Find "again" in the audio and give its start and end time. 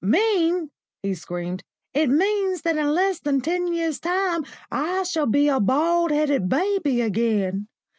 7.01-7.67